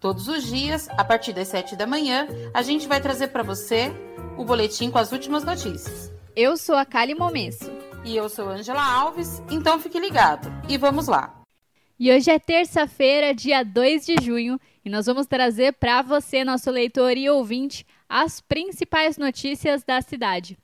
[0.00, 3.92] Todos os dias, a partir das 7 da manhã, a gente vai trazer para você
[4.38, 6.10] o boletim com as últimas notícias.
[6.34, 7.70] Eu sou a Kali Momesso.
[8.02, 10.50] E eu sou Angela Alves, então fique ligado.
[10.70, 11.42] E vamos lá.
[11.98, 16.70] E hoje é terça-feira, dia 2 de junho, e nós vamos trazer para você, nosso
[16.70, 20.56] leitor e ouvinte, as principais notícias da cidade.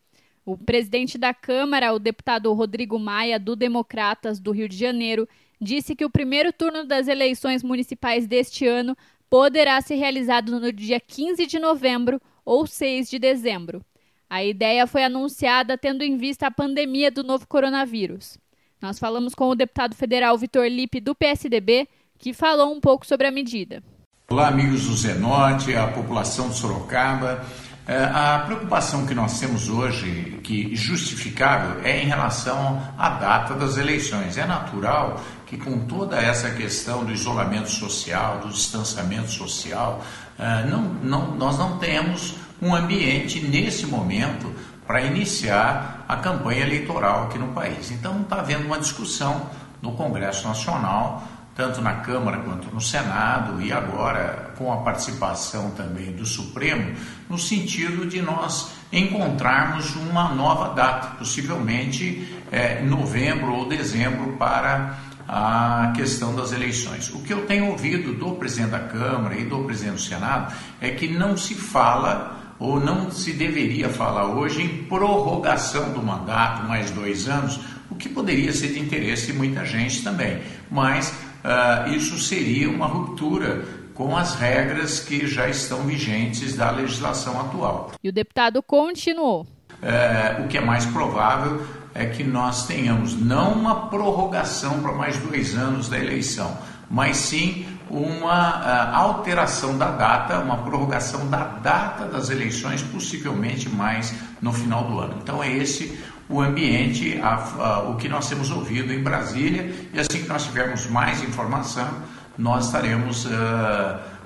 [0.47, 5.29] O presidente da Câmara, o deputado Rodrigo Maia, do Democratas do Rio de Janeiro,
[5.61, 8.97] disse que o primeiro turno das eleições municipais deste ano
[9.29, 13.85] poderá ser realizado no dia 15 de novembro ou 6 de dezembro.
[14.29, 18.38] A ideia foi anunciada tendo em vista a pandemia do novo coronavírus.
[18.80, 21.88] Nós falamos com o deputado federal Vitor Lipe, do PSDB,
[22.19, 23.82] que falou um pouco sobre a medida.
[24.29, 27.45] Olá, amigos do Zenote, a população de Sorocaba.
[27.88, 33.77] É, a preocupação que nós temos hoje, que justificável, é em relação à data das
[33.77, 34.37] eleições.
[34.37, 40.05] É natural que com toda essa questão do isolamento social, do distanciamento social,
[40.38, 44.53] é, não, não, nós não temos um ambiente nesse momento
[44.87, 47.91] para iniciar a campanha eleitoral aqui no país.
[47.91, 49.49] Então está havendo uma discussão
[49.80, 51.23] no Congresso Nacional
[51.57, 56.95] tanto na Câmara quanto no Senado, e agora com a participação também do Supremo,
[57.31, 65.93] no sentido de nós encontrarmos uma nova data, possivelmente é, novembro ou dezembro, para a
[65.97, 67.10] questão das eleições.
[67.12, 70.91] O que eu tenho ouvido do presidente da Câmara e do presidente do Senado é
[70.91, 76.91] que não se fala ou não se deveria falar hoje em prorrogação do mandato mais
[76.91, 77.60] dois anos,
[77.91, 80.41] o que poderia ser de interesse de muita gente também.
[80.70, 83.64] Mas uh, isso seria uma ruptura
[83.94, 87.93] com as regras que já estão vigentes da legislação atual.
[88.03, 89.47] E o deputado continuou.
[89.76, 91.66] Uh, o que é mais provável
[91.98, 96.56] é que nós tenhamos não uma prorrogação para mais dois anos da eleição,
[96.90, 104.14] mas sim uma uh, alteração da data, uma prorrogação da data das eleições, possivelmente mais
[104.40, 105.14] no final do ano.
[105.22, 105.98] Então é esse
[106.28, 110.44] o ambiente, a, a, o que nós temos ouvido em Brasília, e assim que nós
[110.44, 111.88] tivermos mais informação,
[112.36, 113.30] nós estaremos uh,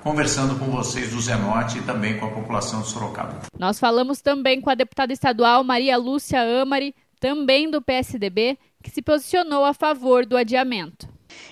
[0.03, 3.41] conversando com vocês do Zenote e também com a população de Sorocaba.
[3.59, 9.03] Nós falamos também com a deputada estadual Maria Lúcia Amari, também do PSDB, que se
[9.03, 11.07] posicionou a favor do adiamento.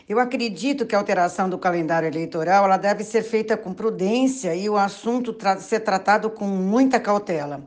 [0.09, 4.69] Eu acredito que a alteração do calendário eleitoral ela deve ser feita com prudência e
[4.69, 7.63] o assunto tra ser tratado com muita cautela.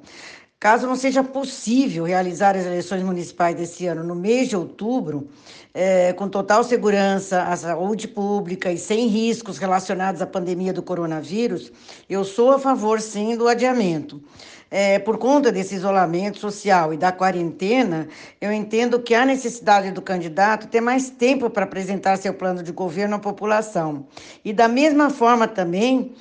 [0.61, 5.27] Caso não seja possível realizar as eleições municipais desse ano no mês de outubro,
[5.73, 11.71] é, com total segurança à saúde pública e sem riscos relacionados à pandemia do coronavírus,
[12.07, 14.21] eu sou a favor, sim, do adiamento.
[14.69, 18.07] É, por conta desse isolamento social e da quarentena,
[18.39, 22.71] eu entendo que há necessidade do candidato ter mais tempo para apresentar seu plano de
[22.71, 24.05] governo à população.
[24.45, 26.13] E da mesma forma também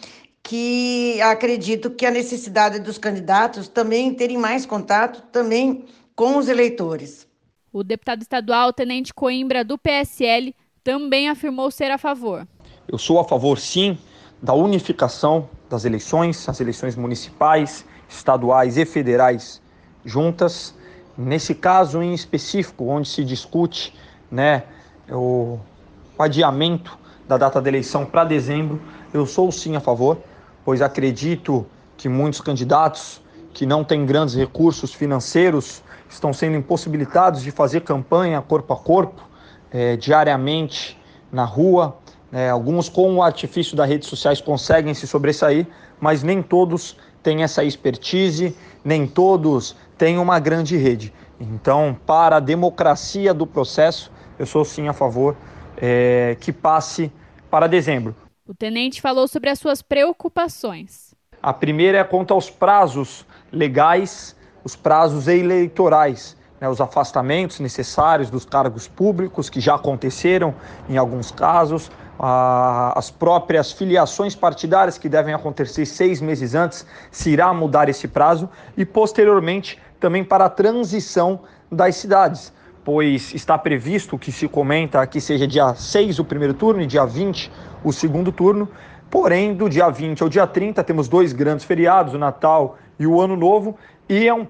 [0.43, 5.85] que acredito que a necessidade dos candidatos também terem mais contato também
[6.15, 7.27] com os eleitores.
[7.73, 12.47] O deputado estadual Tenente Coimbra do PSL também afirmou ser a favor.
[12.89, 13.97] Eu sou a favor, sim,
[14.43, 19.63] da unificação das eleições, as eleições municipais, estaduais e federais
[20.05, 20.75] juntas.
[21.17, 23.95] Nesse caso em específico, onde se discute
[24.31, 24.65] né,
[25.09, 25.59] o,
[26.19, 28.81] o adiamento da data da eleição para dezembro,
[29.15, 30.19] eu sou sim a favor
[30.65, 31.67] pois acredito
[31.97, 33.23] que muitos candidatos
[33.53, 39.23] que não têm grandes recursos financeiros estão sendo impossibilitados de fazer campanha corpo a corpo,
[39.71, 40.99] é, diariamente
[41.31, 41.97] na rua.
[42.33, 45.67] É, alguns, com o artifício das redes sociais, conseguem se sobressair,
[46.01, 51.13] mas nem todos têm essa expertise, nem todos têm uma grande rede.
[51.41, 55.37] Então, para a democracia do processo, eu sou sim a favor
[55.77, 57.11] é, que passe
[57.51, 58.15] para dezembro.
[58.51, 61.15] O tenente falou sobre as suas preocupações.
[61.41, 68.45] A primeira é quanto aos prazos legais, os prazos eleitorais, né, os afastamentos necessários dos
[68.45, 70.53] cargos públicos que já aconteceram
[70.89, 77.55] em alguns casos, as próprias filiações partidárias que devem acontecer seis meses antes, se irá
[77.55, 82.53] mudar esse prazo e posteriormente também para a transição das cidades
[82.85, 87.05] pois está previsto que se comenta que seja dia 6 o primeiro turno e dia
[87.05, 87.51] 20
[87.85, 88.69] o segundo turno.
[89.11, 93.21] Porém, do dia 20 ao dia 30 temos dois grandes feriados, o Natal e o
[93.21, 93.77] Ano Novo,
[94.09, 94.47] e é um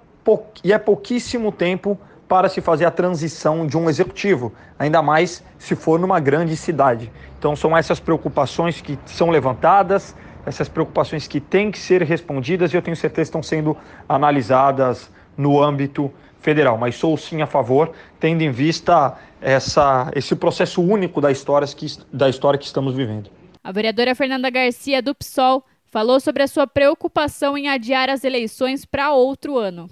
[0.63, 1.99] e é pouquíssimo tempo
[2.29, 7.11] para se fazer a transição de um executivo, ainda mais se for numa grande cidade.
[7.39, 10.15] Então são essas preocupações que são levantadas,
[10.47, 13.77] essas preocupações que têm que ser respondidas e eu tenho certeza que estão sendo
[14.09, 16.77] analisadas no âmbito federal.
[16.77, 21.87] Mas sou sim a favor, tendo em vista essa, esse processo único da história, que,
[22.13, 23.31] da história que estamos vivendo.
[23.63, 28.85] A vereadora Fernanda Garcia, do PSOL, falou sobre a sua preocupação em adiar as eleições
[28.85, 29.89] para outro ano.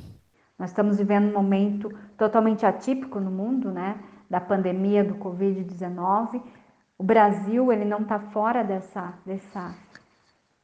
[0.59, 3.99] Nós estamos vivendo um momento totalmente atípico no mundo, né?
[4.29, 6.43] Da pandemia do Covid-19.
[6.97, 9.75] O Brasil ele não está fora dessa, dessa,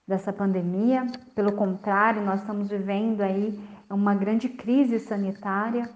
[0.06, 1.06] dessa pandemia.
[1.34, 3.58] Pelo contrário, nós estamos vivendo aí
[3.90, 5.90] uma grande crise sanitária,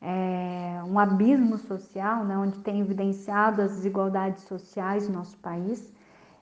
[0.00, 2.36] é, um abismo social, né?
[2.36, 5.92] Onde tem evidenciado as desigualdades sociais no nosso país.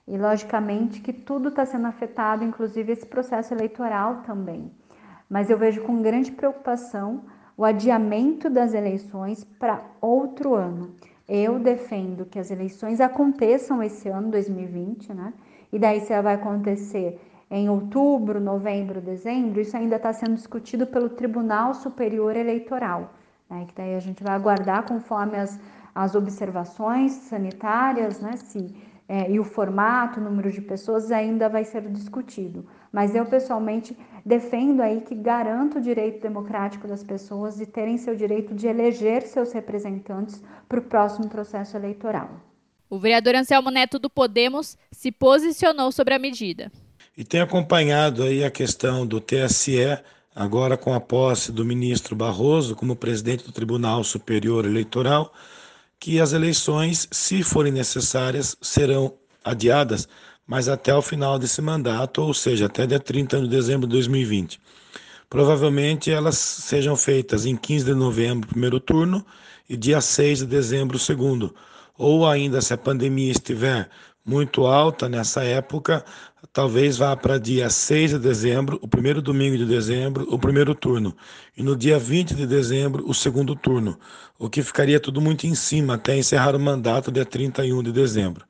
[0.07, 4.71] E logicamente que tudo está sendo afetado, inclusive esse processo eleitoral também
[5.29, 7.21] mas eu vejo com grande preocupação
[7.55, 10.95] o adiamento das eleições para outro ano.
[11.27, 15.33] Eu defendo que as eleições aconteçam esse ano, 2020, né?
[15.71, 20.85] E daí se ela vai acontecer em outubro, novembro, dezembro, isso ainda está sendo discutido
[20.85, 23.13] pelo Tribunal Superior Eleitoral,
[23.49, 23.65] né?
[23.67, 25.59] Que daí a gente vai aguardar conforme as,
[25.95, 28.37] as observações sanitárias, né?
[28.37, 28.75] Se
[29.09, 32.67] é, e o formato, o número de pessoas ainda vai ser discutido.
[32.91, 38.15] Mas eu pessoalmente defendo aí que garanto o direito democrático das pessoas de terem seu
[38.15, 42.29] direito de eleger seus representantes para o próximo processo eleitoral.
[42.87, 46.71] O vereador Anselmo Neto do Podemos se posicionou sobre a medida.
[47.19, 49.99] E tem acompanhado aí a questão do TSE,
[50.33, 55.33] agora com a posse do ministro Barroso como presidente do Tribunal Superior Eleitoral,
[55.99, 60.07] que as eleições, se forem necessárias, serão adiadas,
[60.47, 64.57] mas até o final desse mandato, ou seja, até dia 30 de dezembro de 2020.
[65.29, 69.25] Provavelmente elas sejam feitas em 15 de novembro, primeiro turno,
[69.67, 71.53] e dia 6 de dezembro, segundo.
[71.97, 73.89] Ou ainda, se a pandemia estiver
[74.29, 76.05] muito alta nessa época,
[76.51, 81.15] talvez vá para dia 6 de dezembro, o primeiro domingo de dezembro, o primeiro turno.
[81.55, 83.97] E no dia 20 de dezembro, o segundo turno.
[84.37, 88.45] O que ficaria tudo muito em cima até encerrar o mandato dia 31 de dezembro.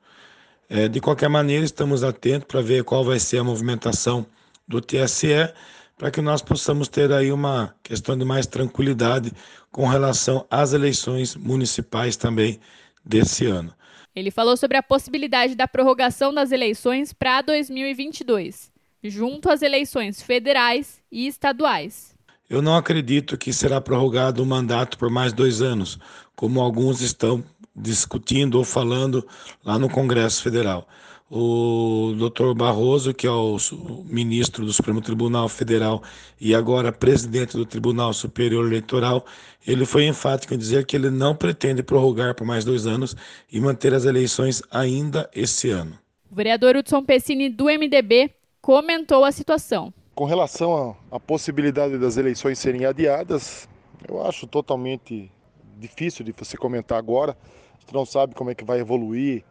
[0.68, 4.24] É, de qualquer maneira, estamos atentos para ver qual vai ser a movimentação
[4.68, 5.52] do TSE,
[5.98, 9.32] para que nós possamos ter aí uma questão de mais tranquilidade
[9.70, 12.60] com relação às eleições municipais também
[13.04, 13.74] desse ano.
[14.14, 18.70] Ele falou sobre a possibilidade da prorrogação das eleições para 2022,
[19.04, 22.14] junto às eleições federais e estaduais.
[22.48, 25.98] Eu não acredito que será prorrogado o mandato por mais dois anos,
[26.34, 29.26] como alguns estão discutindo ou falando
[29.64, 30.88] lá no Congresso Federal
[31.30, 32.54] o Dr.
[32.56, 33.56] Barroso, que é o
[34.04, 36.02] ministro do Supremo Tribunal Federal
[36.40, 39.24] e agora presidente do Tribunal Superior Eleitoral,
[39.64, 43.14] ele foi enfático em dizer que ele não pretende prorrogar por mais dois anos
[43.50, 45.96] e manter as eleições ainda esse ano.
[46.28, 49.94] O vereador Hudson Pessini, do MDB, comentou a situação.
[50.16, 53.68] Com relação à possibilidade das eleições serem adiadas,
[54.08, 55.30] eu acho totalmente
[55.78, 57.36] difícil de você comentar agora.
[57.76, 59.44] A gente não sabe como é que vai evoluir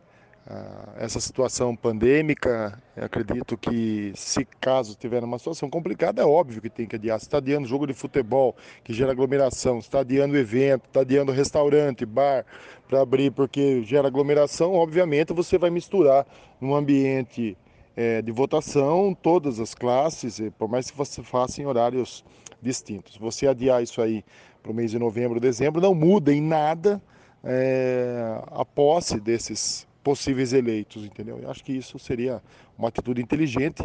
[0.98, 2.82] essa situação pandêmica.
[2.96, 7.20] Eu acredito que, se caso tiver uma situação complicada, é óbvio que tem que adiar.
[7.20, 11.32] Se está adiando jogo de futebol, que gera aglomeração, se está adiando evento, está adiando
[11.32, 12.46] restaurante, bar
[12.88, 16.26] para abrir porque gera aglomeração, obviamente você vai misturar
[16.60, 17.56] num ambiente
[17.96, 22.26] é, de votação todas as classes, por mais que você faça em horários
[22.62, 23.16] distintos.
[23.18, 24.26] Você adiar isso aí
[24.64, 27.02] para o mês de novembro, dezembro, não muda em nada
[27.44, 31.40] é, a posse desses possíveis eleitos, entendeu?
[31.42, 32.42] Eu acho que isso seria
[32.78, 33.84] uma atitude inteligente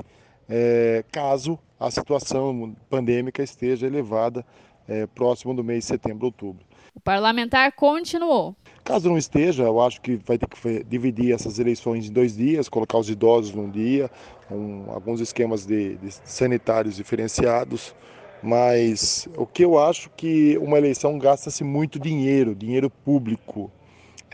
[0.49, 4.44] é, caso a situação pandêmica esteja elevada
[4.87, 6.64] é, próximo do mês de setembro, outubro.
[6.94, 8.54] O parlamentar continuou.
[8.85, 12.68] Caso não esteja, eu acho que vai ter que dividir essas eleições em dois dias,
[12.68, 14.11] colocar os idosos num dia,
[14.50, 17.94] um, alguns esquemas de, de sanitários diferenciados.
[18.42, 23.73] Mas o que eu acho que uma eleição gasta-se muito dinheiro, dinheiro público.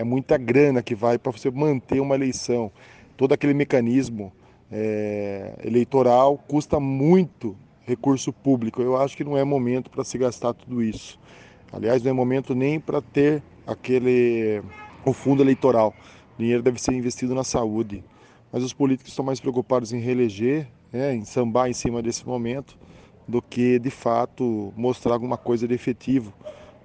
[0.01, 2.73] É muita grana que vai para você manter uma eleição.
[3.19, 4.33] Todo aquele mecanismo
[4.73, 8.81] é, eleitoral custa muito recurso público.
[8.81, 11.21] Eu acho que não é momento para se gastar tudo isso.
[11.71, 14.63] Aliás, não é momento nem para ter aquele
[15.05, 15.95] o fundo eleitoral.
[16.35, 18.03] O dinheiro deve ser investido na saúde.
[18.51, 22.75] Mas os políticos estão mais preocupados em reeleger, né, em sambar em cima desse momento,
[23.29, 26.33] do que de fato mostrar alguma coisa de efetivo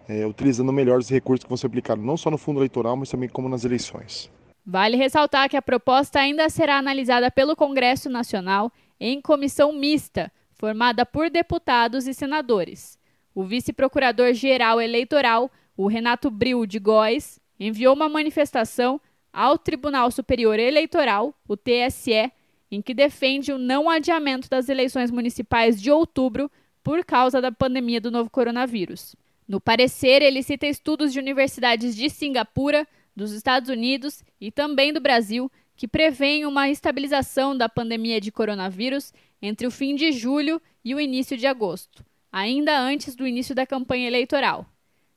[0.07, 3.09] é, utilizando melhor os recursos que vão ser aplicados, não só no fundo eleitoral, mas
[3.09, 4.31] também como nas eleições.
[4.65, 11.05] Vale ressaltar que a proposta ainda será analisada pelo Congresso Nacional em comissão mista, formada
[11.05, 12.97] por deputados e senadores.
[13.33, 19.00] o vice-procurador-geral eleitoral, o Renato Bril de Góes, enviou uma manifestação
[19.33, 22.31] ao Tribunal Superior Eleitoral, o TSE,
[22.71, 26.50] em que defende o não adiamento das eleições municipais de outubro
[26.81, 29.15] por causa da pandemia do novo coronavírus.
[29.47, 34.99] No parecer, ele cita estudos de universidades de Singapura, dos Estados Unidos e também do
[34.99, 40.95] Brasil que prevêem uma estabilização da pandemia de coronavírus entre o fim de julho e
[40.95, 44.65] o início de agosto, ainda antes do início da campanha eleitoral.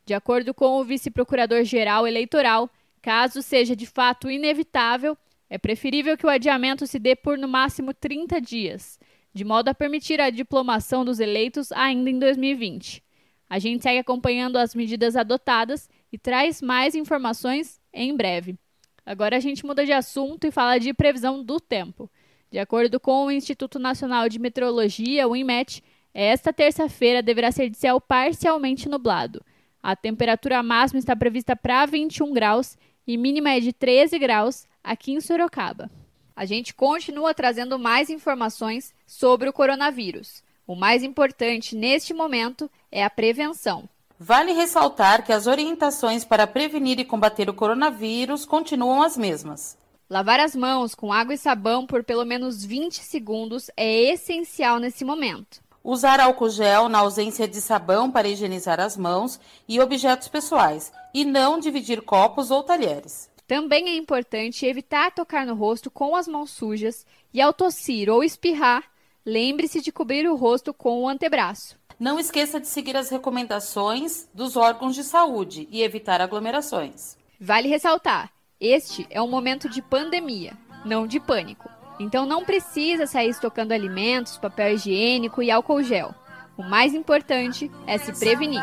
[0.05, 2.69] De acordo com o vice-procurador-geral eleitoral,
[3.01, 5.17] caso seja de fato inevitável,
[5.49, 8.99] é preferível que o adiamento se dê por no máximo 30 dias,
[9.33, 13.03] de modo a permitir a diplomação dos eleitos ainda em 2020.
[13.49, 18.57] A gente segue acompanhando as medidas adotadas e traz mais informações em breve.
[19.05, 22.11] Agora a gente muda de assunto e fala de previsão do tempo.
[22.51, 27.77] De acordo com o Instituto Nacional de Meteorologia, o INMET, esta terça-feira deverá ser de
[27.77, 29.43] céu parcialmente nublado.
[29.83, 32.77] A temperatura máxima está prevista para 21 graus
[33.07, 35.91] e mínima é de 13 graus aqui em Sorocaba.
[36.37, 40.43] A gente continua trazendo mais informações sobre o coronavírus.
[40.69, 43.89] O mais importante neste momento é a prevenção.
[44.21, 49.79] Vale ressaltar que as orientações para prevenir e combater o coronavírus continuam as mesmas.
[50.11, 55.07] Lavar as mãos com água e sabão por pelo menos 20 segundos é essencial nesse
[55.07, 55.63] momento.
[55.83, 61.25] Usar álcool gel na ausência de sabão para higienizar as mãos e objetos pessoais, e
[61.25, 63.31] não dividir copos ou talheres.
[63.47, 68.23] Também é importante evitar tocar no rosto com as mãos sujas e, ao tossir ou
[68.23, 68.85] espirrar,
[69.25, 71.77] lembre-se de cobrir o rosto com o antebraço.
[71.99, 77.17] Não esqueça de seguir as recomendações dos órgãos de saúde e evitar aglomerações.
[77.41, 80.53] Vale ressaltar: este é um momento de pandemia,
[80.85, 81.69] não de pânico.
[82.01, 86.15] Então não precisa sair estocando alimentos, papel higiênico e álcool gel.
[86.57, 88.63] O mais importante é se prevenir.